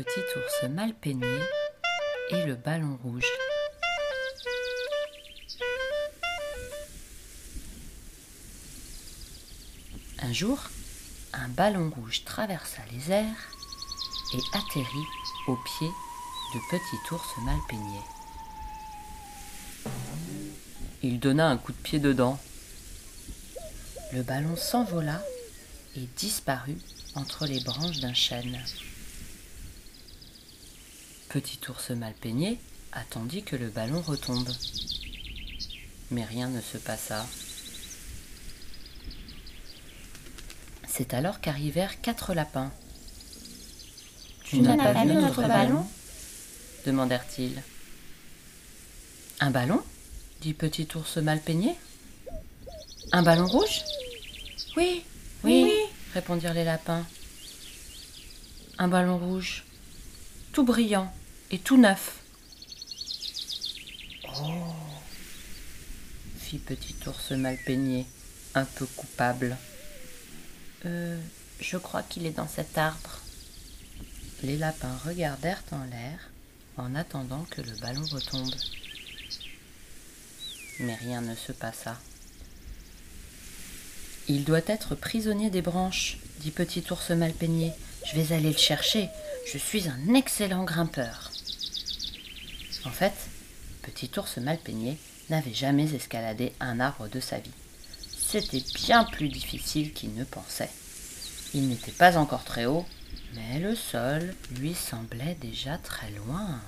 [0.00, 1.26] Petit ours mal peigné
[2.30, 3.26] et le ballon rouge.
[10.20, 10.58] Un jour,
[11.34, 13.50] un ballon rouge traversa les airs
[14.32, 14.86] et atterrit
[15.46, 15.88] au pied
[16.54, 18.00] de Petit ours mal peigné.
[21.02, 22.40] Il donna un coup de pied dedans.
[24.14, 25.22] Le ballon s'envola
[25.94, 26.78] et disparut
[27.16, 28.58] entre les branches d'un chêne.
[31.30, 32.58] Petit ours mal peigné
[32.90, 34.50] attendit que le ballon retombe.
[36.10, 37.24] Mais rien ne se passa.
[40.88, 42.72] C'est alors qu'arrivèrent quatre lapins.
[44.42, 45.86] Tu n'as pas vu notre ballon
[46.84, 47.62] demandèrent-ils.
[49.38, 49.80] Un ballon?
[50.40, 51.76] dit Petit ours mal peigné.
[53.12, 53.82] Un ballon rouge?
[54.76, 55.04] Oui,
[55.44, 55.72] Oui,
[56.12, 57.06] répondirent les lapins.
[58.78, 59.64] Un ballon rouge,
[60.52, 61.12] tout brillant
[61.50, 62.20] et tout neuf.
[64.24, 64.74] Oh
[66.38, 68.06] fit Petit ours mal peigné,
[68.54, 69.56] un peu coupable.
[70.84, 71.16] Euh,
[71.60, 73.20] je crois qu'il est dans cet arbre.
[74.42, 76.30] Les lapins regardèrent en l'air
[76.76, 78.54] en attendant que le ballon retombe.
[80.80, 81.96] Mais rien ne se passa.
[84.26, 87.72] Il doit être prisonnier des branches, dit Petit ours mal peigné.
[88.06, 89.08] Je vais aller le chercher.
[89.46, 91.30] Je suis un excellent grimpeur.
[92.84, 93.12] En fait,
[93.82, 94.98] Petit ours mal peigné
[95.30, 97.50] n'avait jamais escaladé un arbre de sa vie.
[98.18, 100.70] C'était bien plus difficile qu'il ne pensait.
[101.54, 102.86] Il n'était pas encore très haut,
[103.34, 106.60] mais le sol lui semblait déjà très loin.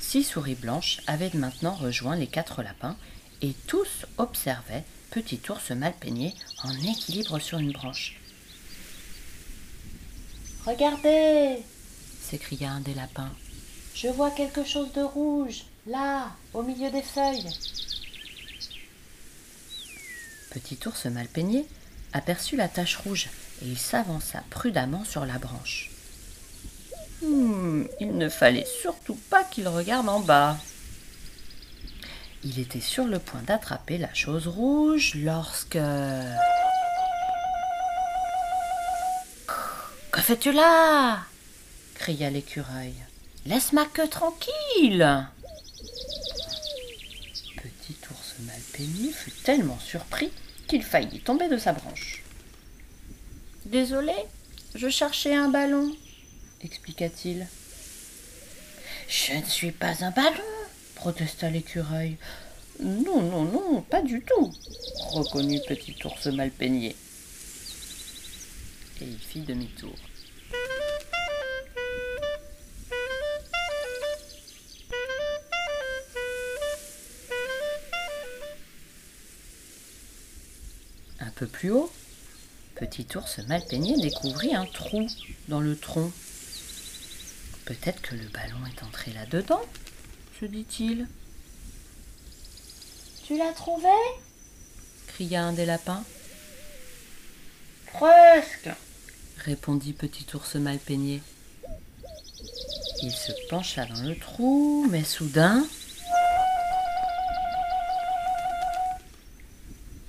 [0.00, 2.96] Six souris blanches avaient maintenant rejoint les quatre lapins
[3.42, 8.20] et tous observaient Petit ours mal peigné en équilibre sur une branche.
[10.66, 11.62] regardez,
[12.20, 13.32] s'écria un des lapins.
[13.94, 17.48] je vois quelque chose de rouge, là, au milieu des feuilles.
[20.50, 21.66] Petit ours mal peigné
[22.12, 23.28] aperçut la tache rouge
[23.62, 25.90] et il s'avança prudemment sur la branche.
[27.22, 30.58] Hmm, il ne fallait surtout pas qu'il regarde en bas.
[32.44, 35.78] Il était sur le point d'attraper la chose rouge lorsque...
[40.12, 41.20] Que fais-tu là?
[41.94, 42.94] cria l'écureuil.
[43.46, 45.26] Laisse ma queue tranquille.
[47.56, 50.30] Petit ours mal peigné fut tellement surpris
[50.68, 52.22] qu'il faillit tomber de sa branche.
[53.64, 54.14] Désolé,
[54.74, 55.94] je cherchais un ballon,
[56.62, 57.46] expliqua-t-il.
[59.08, 60.42] Je ne suis pas un ballon,
[61.06, 62.16] protesta l'écureuil.
[62.80, 64.52] Non, non, non, pas du tout,
[65.12, 66.96] reconnut Petit ours mal peigné.
[69.00, 69.94] Et il fit demi-tour.
[81.20, 81.92] Un peu plus haut,
[82.74, 85.06] Petit ours mal peigné découvrit un trou
[85.46, 86.10] dans le tronc.
[87.64, 89.62] Peut-être que le ballon est entré là-dedans,
[90.40, 91.06] se dit-il.
[93.24, 93.88] Tu l'as trouvé?
[95.06, 96.04] cria un des lapins.
[97.92, 98.68] Presque.
[99.38, 101.22] répondit Petit ours mal peigné.
[103.02, 105.66] Il se pencha dans le trou, mais soudain.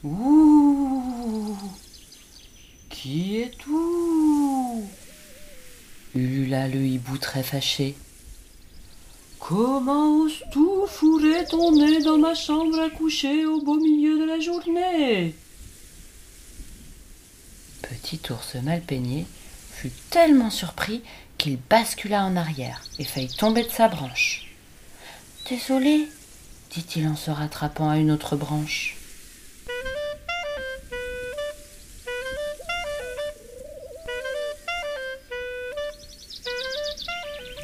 [0.03, 1.57] Ouh
[2.89, 4.87] Qui est tout
[6.15, 7.95] ulula le hibou très fâché.
[9.47, 14.41] Comment oses-tu fourrer ton nez dans ma chambre à coucher au beau milieu de la
[14.41, 15.33] journée
[17.81, 19.25] Petit ours mal peigné
[19.71, 21.01] fut tellement surpris
[21.37, 24.51] qu'il bascula en arrière et faillit tomber de sa branche.
[25.49, 26.09] Désolé,
[26.71, 28.97] dit-il en se rattrapant à une autre branche.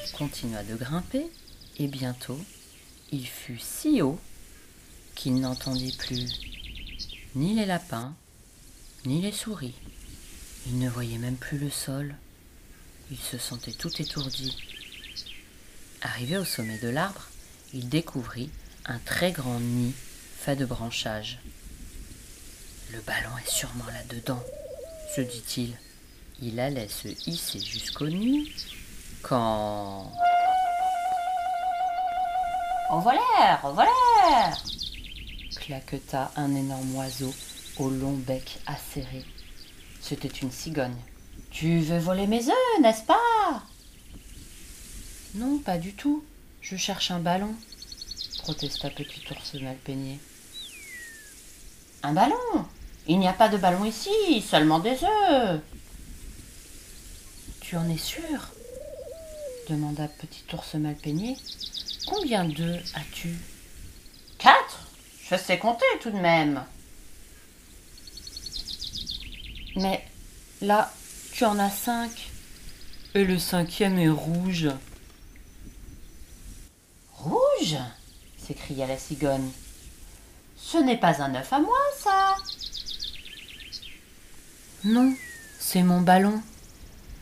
[0.05, 1.29] Il continua de grimper
[1.77, 2.39] et bientôt
[3.11, 4.19] il fut si haut
[5.15, 6.27] qu'il n'entendit plus
[7.35, 8.15] ni les lapins,
[9.05, 9.75] ni les souris.
[10.67, 12.15] Il ne voyait même plus le sol.
[13.11, 14.57] Il se sentait tout étourdi.
[16.01, 17.29] Arrivé au sommet de l'arbre,
[17.73, 18.49] il découvrit
[18.85, 19.93] un très grand nid
[20.37, 21.39] fait de branchages.
[22.91, 24.43] Le ballon est sûrement là-dedans,
[25.15, 25.77] se dit-il.
[26.41, 28.51] Il allait se hisser jusqu'au nid
[29.21, 30.11] quand...
[32.91, 34.63] Au volaire, au volaire
[35.63, 37.33] claqueta un énorme oiseau
[37.77, 39.23] au long bec acéré.
[40.01, 40.97] C'était une cigogne.
[41.51, 43.63] Tu veux voler mes œufs, n'est-ce pas?
[45.35, 46.23] Non, pas du tout.
[46.61, 47.53] Je cherche un ballon,
[48.39, 50.19] protesta Petit ours mal peigné.
[52.03, 52.65] Un ballon?
[53.07, 55.61] Il n'y a pas de ballon ici, seulement des œufs.
[57.61, 58.51] Tu en es sûr?
[59.69, 61.37] Demanda Petit ours mal peigné.
[62.07, 63.37] Combien d'œufs as-tu?
[64.37, 64.87] Quatre?
[65.29, 66.63] Je sais compter tout de même.
[69.75, 70.05] Mais
[70.61, 70.91] là,
[71.31, 72.29] tu en as cinq.
[73.15, 74.69] Et le cinquième est rouge.
[77.13, 77.77] Rouge?
[78.37, 79.49] s'écria la cigogne.
[80.57, 82.35] Ce n'est pas un œuf à moi, ça.
[84.83, 85.13] Non,
[85.59, 86.41] c'est mon ballon,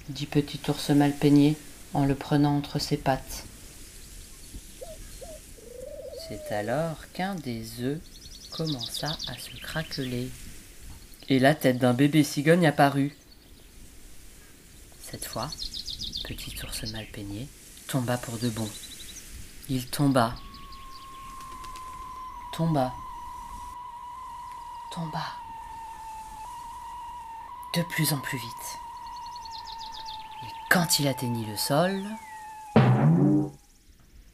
[0.10, 1.56] dit Petit ours mal peigné
[1.94, 3.44] en le prenant entre ses pattes.
[6.28, 8.00] C'est alors qu'un des œufs
[8.52, 10.30] commença à se craqueler.
[11.30, 13.16] Et la tête d'un bébé cigogne apparut.
[15.02, 15.50] Cette fois,
[16.24, 17.48] Petit ours mal peigné
[17.88, 18.70] tomba pour de bon.
[19.70, 20.36] Il tomba,
[22.54, 22.94] tomba,
[24.94, 25.26] tomba,
[27.76, 28.80] de plus en plus vite.
[30.72, 32.02] Quand il atteignit le sol,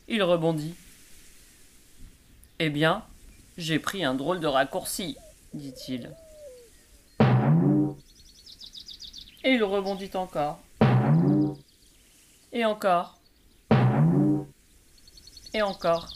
[0.07, 0.75] il rebondit.
[2.59, 3.03] Eh bien,
[3.57, 5.17] j'ai pris un drôle de raccourci,
[5.55, 6.11] dit-il.
[9.43, 10.59] Et il rebondit encore.
[12.51, 13.17] Et encore.
[15.55, 16.07] Et encore.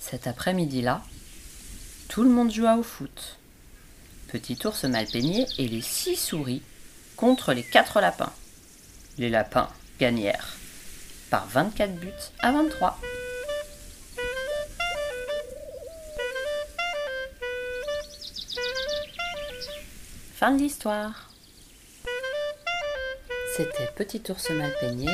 [0.00, 1.02] Cet après-midi-là,
[2.14, 3.38] tout le monde joua au foot.
[4.28, 6.62] Petit ours mal peigné et les six souris
[7.16, 8.32] contre les quatre lapins.
[9.18, 9.68] Les lapins
[9.98, 10.56] gagnèrent
[11.28, 13.00] par 24 buts à 23.
[20.36, 21.32] Fin de l'histoire.
[23.56, 25.10] C'était Petit ours mal peigné